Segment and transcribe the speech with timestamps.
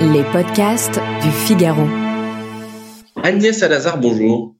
[0.00, 1.82] Les podcasts du Figaro.
[3.22, 4.54] Agnès Salazar, bonjour.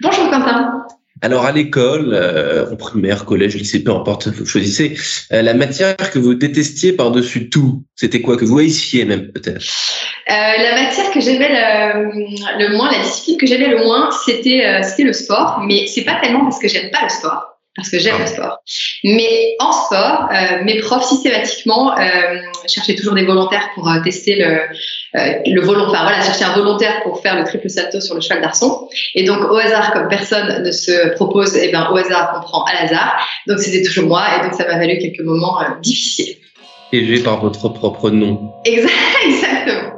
[0.00, 0.84] Bonjour Quentin.
[1.20, 4.96] Alors à l'école, euh, en primaire, collège, lycée, peu importe, vous choisissez
[5.32, 7.82] euh, la matière que vous détestiez par-dessus tout.
[7.96, 9.64] C'était quoi que vous haïssiez même peut-être?
[10.30, 14.64] Euh, La matière que j'aimais le, le, moins, la discipline que j'aimais le moins, c'était
[14.64, 15.60] euh, c'était le sport.
[15.66, 18.58] Mais c'est pas tellement parce que j'aime pas le sport parce que j'aime le sport.
[19.02, 22.02] Mais en sport, euh, mes profs systématiquement euh,
[22.66, 24.60] cherchaient toujours des volontaires pour euh, tester le,
[25.14, 26.02] le volontaire.
[26.02, 28.88] Enfin, voilà, chercher un volontaire pour faire le triple salto sur le cheval d'arçon.
[29.14, 32.42] Et donc au hasard, comme personne ne se propose, et eh ben au hasard on
[32.42, 33.16] prend à hasard.
[33.48, 36.36] Donc c'était toujours moi, et donc ça m'a valu quelques moments difficiles.
[36.90, 38.52] Piégé par votre propre nom.
[38.64, 38.92] Exact,
[39.26, 39.90] exactement.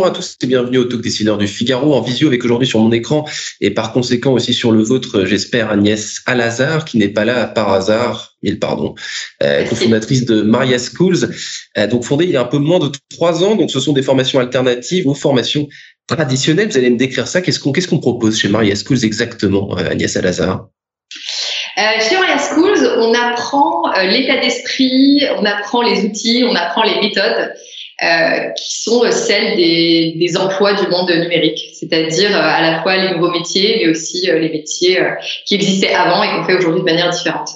[0.00, 2.78] Bonjour à tous et bienvenue au Talk Décideur du Figaro en visio avec aujourd'hui sur
[2.78, 3.28] mon écran
[3.60, 7.70] et par conséquent aussi sur le vôtre, j'espère Agnès Alazar qui n'est pas là par
[7.70, 8.94] hasard, mille pardon,
[9.42, 11.28] euh, cofondatrice de Maria Schools,
[11.76, 13.56] euh, donc fondée il y a un peu moins de trois ans.
[13.56, 15.68] Donc ce sont des formations alternatives aux formations
[16.06, 16.70] traditionnelles.
[16.70, 17.42] Vous allez me décrire ça.
[17.42, 20.68] Qu'est-ce qu'on qu'est-ce qu'on propose chez Maria Schools exactement, euh, Agnès Alazar
[21.76, 27.00] euh, chez Maria Schools, on apprend l'état d'esprit, on apprend les outils, on apprend les
[27.00, 27.52] méthodes
[28.02, 32.96] euh, qui sont celles des, des, emplois du monde numérique, c'est-à-dire euh, à la fois
[32.96, 34.98] les nouveaux métiers, mais aussi euh, les métiers
[35.44, 37.50] qui existaient avant et qu'on fait aujourd'hui de manière différente.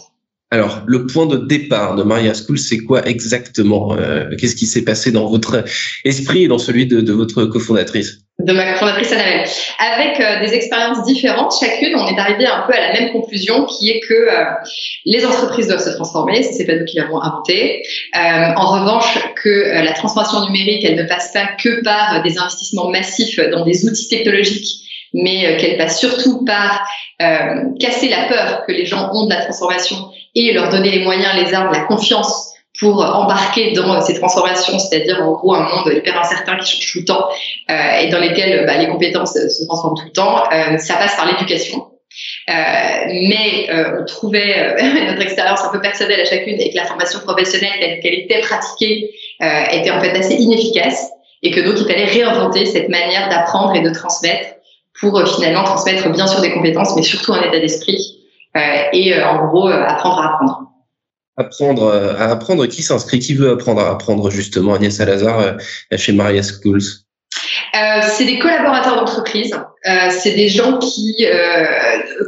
[0.50, 3.97] Alors, le point de départ de Maria School, c'est quoi exactement
[4.39, 5.64] Qu'est-ce qui s'est passé dans votre
[6.05, 8.25] esprit et dans celui de, votre cofondatrice?
[8.41, 9.48] De ma cofondatrice Annabelle.
[9.78, 13.64] Avec euh, des expériences différentes, chacune, on est arrivé un peu à la même conclusion
[13.64, 14.45] qui est que euh,
[15.05, 17.83] les entreprises doivent se transformer, c'est pas nous qui l'avons inventé.
[18.17, 18.19] Euh,
[18.56, 23.39] en revanche, que la transformation numérique, elle ne passe pas que par des investissements massifs
[23.53, 24.81] dans des outils technologiques,
[25.15, 26.87] mais qu'elle passe surtout par
[27.19, 29.97] casser la peur que les gens ont de la transformation
[30.34, 35.23] et leur donner les moyens, les armes, la confiance pour embarquer dans ces transformations, c'est-à-dire
[35.23, 37.29] en gros un monde hyper incertain qui change tout le temps
[37.70, 41.14] euh, et dans lesquels bah, les compétences se transforment tout le temps, euh, ça passe
[41.14, 41.86] par l'éducation.
[42.48, 42.53] Euh,
[43.08, 46.85] mais euh, on trouvait euh, notre expérience un peu personnelle à chacune et que la
[46.85, 49.11] formation professionnelle telle qu'elle était pratiquée
[49.73, 51.11] était en fait assez inefficace
[51.42, 54.48] et que donc il fallait réinventer cette manière d'apprendre et de transmettre
[55.00, 58.20] pour finalement transmettre bien sûr des compétences mais surtout un état d'esprit
[58.92, 60.60] et en gros apprendre à apprendre.
[61.36, 62.66] Apprendre à apprendre.
[62.66, 65.56] Qui s'inscrit qui veut apprendre à apprendre justement Agnès Salazar
[65.96, 67.05] chez Maria Schools?
[67.74, 71.64] Euh, c'est des collaborateurs d'entreprise, euh, c'est des gens qui euh,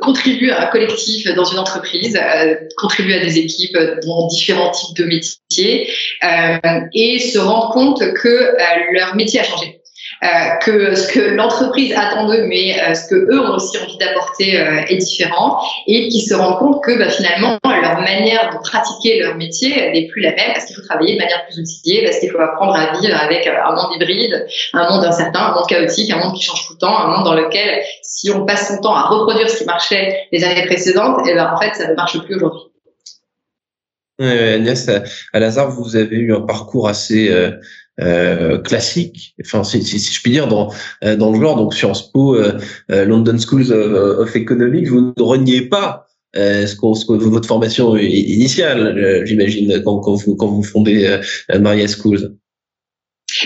[0.00, 4.96] contribuent à un collectif dans une entreprise, euh, contribuent à des équipes dans différents types
[4.96, 5.88] de métiers
[6.24, 8.56] euh, et se rendent compte que
[8.92, 9.75] leur métier a changé.
[10.22, 10.28] Euh,
[10.62, 14.58] que ce que l'entreprise attend d'eux, mais euh, ce que eux ont aussi envie d'apporter
[14.58, 19.20] euh, est différent, et qui se rendent compte que bah, finalement leur manière de pratiquer
[19.20, 22.18] leur métier n'est plus la même parce qu'il faut travailler de manière plus outillée, parce
[22.18, 26.10] qu'il faut apprendre à vivre avec un monde hybride, un monde incertain, un monde chaotique,
[26.10, 28.80] un monde qui change tout le temps, un monde dans lequel si on passe son
[28.80, 31.94] temps à reproduire ce qui marchait les années précédentes, eh ben en fait ça ne
[31.94, 32.62] marche plus aujourd'hui.
[34.18, 34.88] Agnès,
[35.34, 37.30] à Lazare, vous avez eu un parcours assez
[38.00, 40.72] euh, classique, enfin si, si, si, je puis dire dans
[41.04, 42.58] euh, dans le genre, donc Sciences Po, euh,
[42.90, 47.96] euh London Schools of, Economics, vous ne reniez pas ce, qu ce que votre formation
[47.96, 51.18] initiale, j'imagine, quand, quand, vous quand vous fondez
[51.58, 52.36] Maria Schools.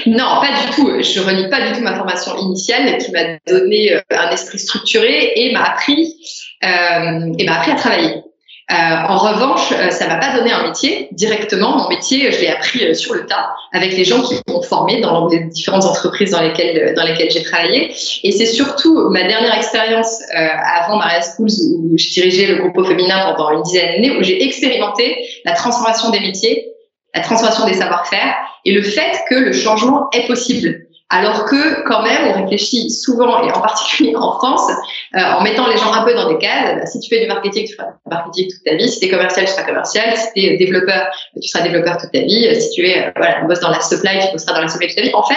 [0.06, 0.88] Non, pas du tout.
[1.00, 5.52] Je renie pas du tout ma formation initiale qui m'a donné un esprit structuré et
[5.52, 6.14] m'a appris
[6.62, 8.22] euh, et m'a appris à travailler.
[8.70, 11.76] Euh, en revanche, euh, ça m'a pas donné un métier directement.
[11.76, 15.00] Mon métier, je l'ai appris euh, sur le tas avec les gens qui m'ont formé
[15.00, 17.92] dans les différentes entreprises dans lesquelles dans lesquelles j'ai travaillé.
[18.22, 23.34] Et c'est surtout ma dernière expérience avant Maria Schools où je dirigeais le groupe féminin
[23.36, 26.66] pendant une dizaine d'années où j'ai expérimenté la transformation des métiers,
[27.14, 30.86] la transformation des savoir-faire et le fait que le changement est possible.
[31.12, 34.70] Alors que quand même, on réfléchit souvent, et en particulier en France,
[35.16, 36.76] euh, en mettant les gens un peu dans des cases.
[36.76, 38.88] Bah, si tu fais du marketing, tu feras du marketing toute ta vie.
[38.88, 40.16] Si tu es commercial, tu seras commercial.
[40.16, 41.08] Si tu es développeur,
[41.40, 42.54] tu seras développeur toute ta vie.
[42.60, 44.96] Si tu es, euh, voilà, bosse dans la supply, tu bosseras dans la supply toute
[44.96, 45.10] ta vie.
[45.14, 45.34] En fait,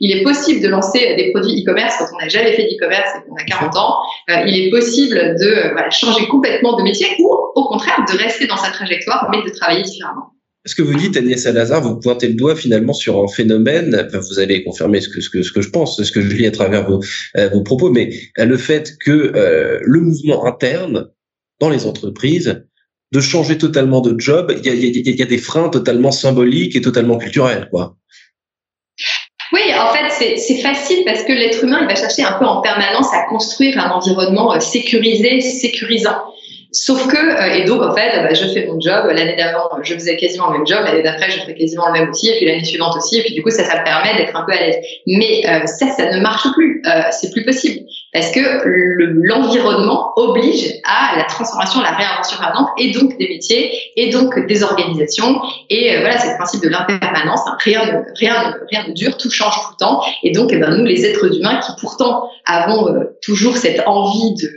[0.00, 3.28] il est possible de lancer des produits e-commerce quand on n'a jamais fait d'e-commerce et
[3.28, 3.96] qu'on a 40 ans.
[4.30, 8.16] Euh, il est possible de euh, voilà, changer complètement de métier ou au contraire de
[8.16, 10.32] rester dans sa trajectoire mais de travailler différemment.
[10.66, 14.08] Ce que vous dites, Agnès Salazar, vous pointez le doigt finalement sur un phénomène.
[14.12, 16.46] Vous allez confirmer ce que ce que ce que je pense, ce que je lis
[16.46, 17.00] à travers vos
[17.36, 21.08] euh, vos propos, mais euh, le fait que euh, le mouvement interne
[21.60, 22.62] dans les entreprises
[23.12, 26.80] de changer totalement de job, il y a, y a, des freins totalement symboliques et
[26.80, 27.96] totalement culturels, quoi.
[29.52, 32.60] Oui, en fait, c'est facile parce que l'être humain, il va chercher un peu en
[32.60, 36.18] permanence à construire un environnement sécurisé, sécurisant.
[36.72, 39.06] Sauf que, euh, et donc en fait, bah, je fais mon job.
[39.06, 40.78] L'année d'avant, je faisais quasiment le même job.
[40.84, 42.30] L'année d'après, je fais quasiment le même aussi.
[42.30, 43.18] Et puis l'année suivante aussi.
[43.18, 44.76] Et puis du coup, ça, ça me permet d'être un peu à l'aise.
[45.06, 46.82] Mais euh, ça, ça ne marche plus.
[46.86, 47.80] Euh, c'est plus possible
[48.12, 54.10] parce que l'environnement oblige à la transformation, la réinvention permanente, et donc des métiers, et
[54.10, 55.40] donc des organisations.
[55.68, 57.40] Et voilà, c'est le principe de l'impermanence.
[57.46, 57.56] Hein.
[57.60, 60.02] Rien, ne, rien, rien ne dure, tout change tout le temps.
[60.24, 64.50] Et donc, eh ben, nous, les êtres humains, qui pourtant avons toujours cette envie de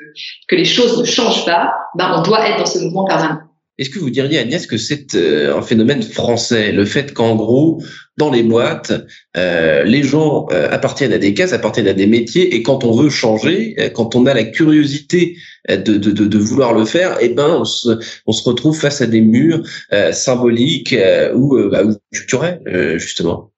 [0.47, 3.39] que les choses ne changent pas, ben, on doit être dans ce mouvement permanent.
[3.79, 7.81] Est-ce que vous diriez, Agnès, que c'est euh, un phénomène français, le fait qu'en gros,
[8.17, 8.93] dans les boîtes,
[9.35, 12.95] euh, les gens euh, appartiennent à des cases, appartiennent à des métiers, et quand on
[12.95, 15.37] veut changer, quand on a la curiosité
[15.67, 17.89] de, de, de, vouloir le faire, eh ben, on se,
[18.27, 19.63] on se retrouve face à des murs
[20.11, 20.95] symboliques
[21.33, 22.61] ou, bah, culturels,
[22.97, 23.52] justement.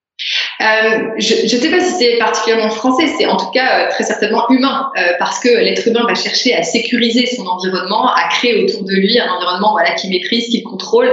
[0.62, 4.04] Euh, je ne sais pas si c'est particulièrement français, c'est en tout cas euh, très
[4.04, 8.64] certainement humain, euh, parce que l'être humain va chercher à sécuriser son environnement, à créer
[8.64, 11.12] autour de lui un environnement voilà qui maîtrise, qui contrôle.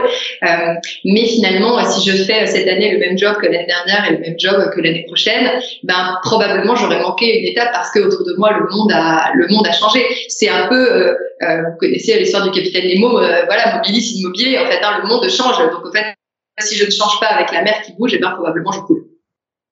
[1.05, 4.19] mais finalement, si je fais cette année le même job que l'année dernière et le
[4.21, 5.51] même job que l'année prochaine,
[5.83, 9.49] ben probablement j'aurais manqué une étape parce que autour de moi le monde a le
[9.49, 10.07] monde a changé.
[10.29, 14.59] C'est un peu vous connaissez l'histoire du capitaine Nemo, voilà mobilis immobilier.
[14.59, 16.15] En fait, hein, le monde change, donc en fait
[16.61, 19.12] si je ne change pas avec la mer qui bouge, eh bien probablement je coule.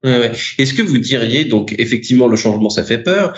[0.02, 3.34] Est-ce que vous diriez donc effectivement le changement ça fait peur,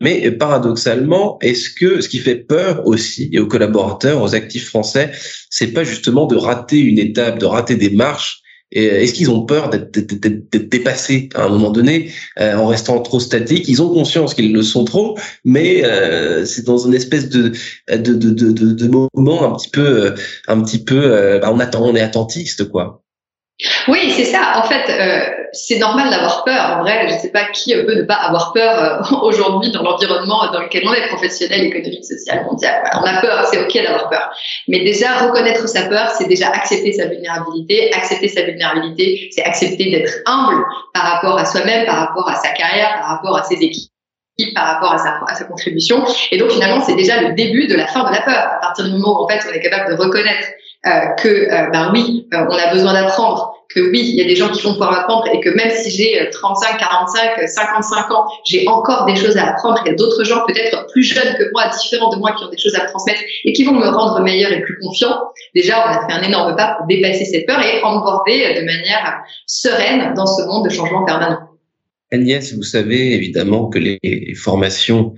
[0.00, 5.12] mais paradoxalement est-ce que ce qui fait peur aussi aux collaborateurs, aux actifs français,
[5.50, 8.42] c'est pas justement de rater une étape, de rater des marches,
[8.74, 12.10] euh, est-ce qu'ils ont peur d'être dépassés à un moment donné
[12.40, 13.68] euh, en restant trop statiques?
[13.68, 17.52] Ils ont conscience qu'ils le sont trop, mais euh, c'est dans une espèce de
[17.88, 20.14] de, de, de, de, moment un petit peu,
[20.48, 23.02] un petit peu, bah, on attend, on est attentiste quoi.
[23.88, 24.62] Oui, c'est ça.
[24.62, 26.78] En fait, euh, c'est normal d'avoir peur.
[26.78, 29.82] En vrai, je ne sais pas qui peut ne pas avoir peur euh, aujourd'hui dans
[29.82, 32.82] l'environnement dans lequel on est, professionnel, économique, social, mondial.
[32.94, 34.30] on a peur, c'est OK d'avoir peur.
[34.68, 37.92] Mais déjà, reconnaître sa peur, c'est déjà accepter sa vulnérabilité.
[37.94, 42.50] Accepter sa vulnérabilité, c'est accepter d'être humble par rapport à soi-même, par rapport à sa
[42.50, 43.90] carrière, par rapport à ses équipes
[44.54, 46.04] par rapport à sa, contribution.
[46.30, 48.36] Et donc finalement, c'est déjà le début de la fin de la peur.
[48.36, 50.48] À partir du moment où en fait on est capable de reconnaître
[50.86, 54.24] euh, que euh, ben oui, euh, on a besoin d'apprendre, que oui, il y a
[54.24, 58.26] des gens qui vont pouvoir apprendre et que même si j'ai 35, 45, 55 ans,
[58.44, 59.80] j'ai encore des choses à apprendre.
[59.84, 62.50] Il y a d'autres gens peut-être plus jeunes que moi, différents de moi, qui ont
[62.50, 65.18] des choses à transmettre et qui vont me rendre meilleur et plus confiant.
[65.54, 69.20] Déjà, on a fait un énorme pas pour dépasser cette peur et emborder de manière
[69.46, 71.38] sereine dans ce monde de changement permanent.
[72.12, 75.14] Agnès, vous savez évidemment que les formations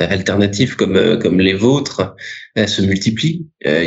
[0.00, 2.14] alternatives comme euh, comme les vôtres
[2.56, 3.46] se multiplient.
[3.66, 3.84] Euh,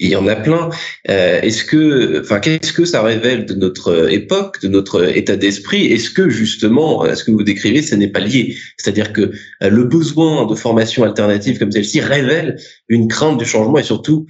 [0.00, 0.70] il y, en a plein.
[1.08, 5.86] Euh, est-ce que, enfin, qu'est-ce que ça révèle de notre époque, de notre état d'esprit?
[5.86, 8.56] Est-ce que justement, ce que vous décrivez, ce n'est pas lié?
[8.76, 12.56] C'est-à-dire que le besoin de formation alternative comme celle-ci révèle
[12.88, 14.26] une crainte du changement et surtout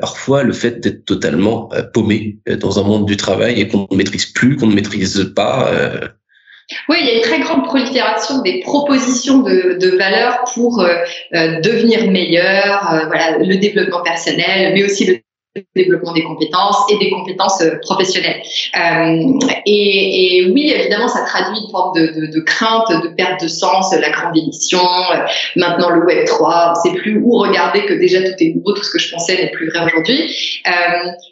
[0.00, 4.26] parfois le fait d'être totalement paumé dans un monde du travail et qu'on ne maîtrise
[4.26, 5.70] plus, qu'on ne maîtrise pas.
[6.88, 10.96] Oui, il y a une très grande prolifération des propositions de, de valeurs pour euh,
[11.34, 15.20] euh, devenir meilleur, euh, voilà, le développement personnel, mais aussi le
[15.74, 18.42] développement des compétences et des compétences euh, professionnelles.
[18.76, 23.48] Euh, et, oui, évidemment, ça traduit une forme de, de, de, crainte, de perte de
[23.48, 25.18] sens, la grande émission, euh,
[25.56, 28.72] maintenant le Web 3, on ne sait plus où regarder que déjà tout est nouveau,
[28.72, 30.34] tout ce que je pensais n'est plus vrai aujourd'hui.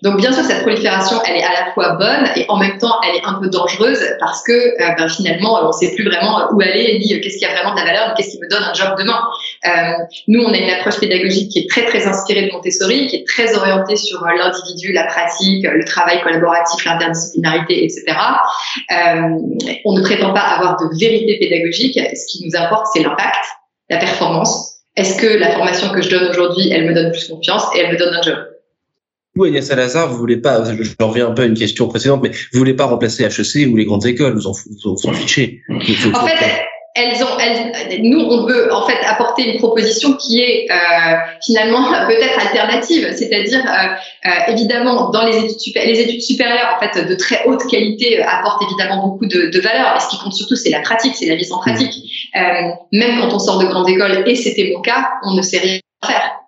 [0.03, 2.95] Donc bien sûr, cette prolifération, elle est à la fois bonne et en même temps,
[3.07, 6.61] elle est un peu dangereuse parce que ben, finalement, on ne sait plus vraiment où
[6.61, 8.75] aller, ni qu'est-ce qui a vraiment de la valeur, ni qu'est-ce qui me donne un
[8.75, 9.21] job demain.
[10.29, 13.27] nous, on a une approche pédagogique qui est très très inspirée de Montessori, qui est
[13.27, 18.05] très orientée sur sur l'individu, la pratique, le travail collaboratif, l'interdisciplinarité, etc.
[18.91, 19.31] Euh,
[19.85, 21.99] on ne prétend pas avoir de vérité pédagogique.
[21.99, 23.45] Ce qui nous importe, c'est l'impact,
[23.91, 24.83] la performance.
[24.97, 27.93] Est-ce que la formation que je donne aujourd'hui, elle me donne plus confiance et elle
[27.93, 28.39] me donne un job?
[29.35, 32.31] Vous, Agnès Salazar, vous voulez pas, je, reviens un peu à une question précédente, mais
[32.31, 35.61] vous voulez pas remplacer HEC ou les grandes écoles, vous en, vous en fichez.
[35.69, 36.65] en fait,
[36.95, 41.93] elles ont, elles, nous, on veut en fait apporter une proposition qui est euh, finalement
[42.07, 47.09] peut-être alternative, c'est-à-dire euh, euh, évidemment dans les études, supérieures, les études supérieures en fait
[47.09, 50.35] de très haute qualité euh, apportent évidemment beaucoup de, de valeur, mais ce qui compte
[50.35, 51.95] surtout c'est la pratique, c'est la mise en pratique.
[52.37, 52.41] Euh,
[52.93, 55.79] même quand on sort de grande école, et c'était mon cas, on ne sait rien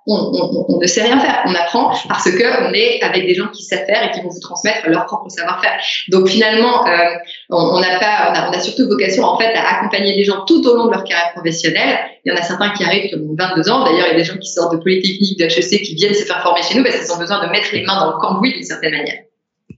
[0.07, 1.43] on, ne sait rien faire.
[1.47, 4.29] On apprend parce que on est avec des gens qui savent faire et qui vont
[4.29, 5.81] vous transmettre leur propre savoir-faire.
[6.09, 6.91] Donc finalement, euh,
[7.51, 10.77] on n'a pas, on a, surtout vocation en fait à accompagner les gens tout au
[10.77, 11.99] long de leur carrière professionnelle.
[12.25, 13.85] Il y en a certains qui arrivent qui ont 22 ans.
[13.85, 16.25] D'ailleurs, il y a des gens qui sortent de Polytechnique, de HEC, qui viennent se
[16.25, 18.53] faire former chez nous parce qu'ils ont besoin de mettre les mains dans le cambouis
[18.53, 19.19] d'une certaine manière.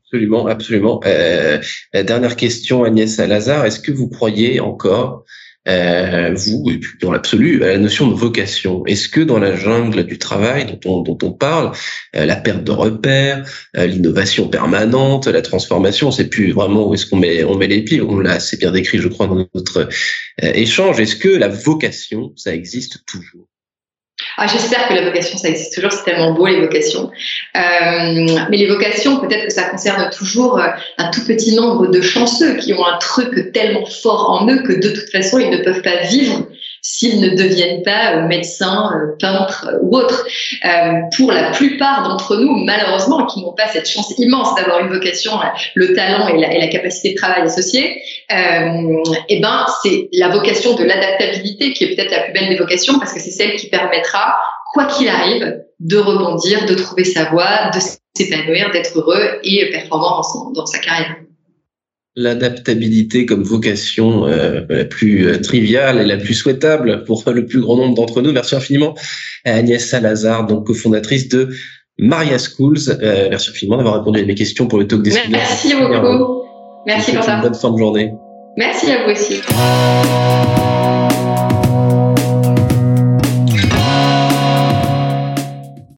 [0.05, 1.01] Absolument, absolument.
[1.05, 1.59] Euh,
[1.93, 3.67] dernière question, Agnès Lazare.
[3.67, 5.25] Est-ce que vous croyez encore
[5.67, 8.87] euh, vous, et puis dans l'absolu, la notion de vocation.
[8.87, 11.73] Est-ce que dans la jungle du travail dont on, dont on parle,
[12.17, 13.45] euh, la perte de repères,
[13.77, 17.67] euh, l'innovation permanente, la transformation, on sait plus vraiment où est-ce qu'on met, on met
[17.67, 18.01] les pieds.
[18.01, 19.89] On l'a assez bien décrit, je crois, dans notre
[20.41, 21.01] échange.
[21.01, 23.49] Est-ce que la vocation, ça existe toujours?
[24.39, 27.11] Ah, J'espère que la vocation, ça existe toujours, c'est tellement beau les vocations.
[27.57, 30.69] Euh, mais les vocations, peut-être que ça concerne toujours euh,
[30.99, 34.73] un tout petit nombre de chanceux qui ont un truc tellement fort en eux que
[34.73, 36.47] de toute façon, ils ne peuvent pas vivre
[36.91, 40.27] s'ils ne deviennent pas euh, médecins, euh, peintres ou autres.
[41.17, 45.33] pour la plupart d'entre nous, malheureusement, qui n'ont pas cette chance immense d'avoir une vocation,
[45.75, 48.01] le talent et la, capacité de travail associée,
[48.33, 52.57] euh, eh ben, c'est la vocation de l'adaptabilité qui est peut-être la plus belle des
[52.57, 54.39] vocations parce que c'est celle qui permettra,
[54.73, 57.81] quoi qu'il arrive, de rebondir, de trouver sa voie, de
[58.17, 60.23] s'épanouir, d'être heureux et performant
[60.55, 61.17] dans sa carrière
[62.19, 67.61] l'adaptabilité comme vocation euh, la plus euh, triviale et la plus souhaitable pour le plus
[67.61, 68.33] grand nombre d'entre nous.
[68.33, 68.95] Merci infiniment
[69.45, 71.51] à Agnès Salazar, donc cofondatrice de
[71.97, 72.79] Maria Schools.
[72.89, 76.43] Euh, merci infiniment d'avoir répondu à mes questions pour le talk des Merci beaucoup.
[76.87, 77.41] Merci pour ça.
[77.41, 78.13] Bonne fin de journée.
[78.57, 79.41] Merci à vous aussi.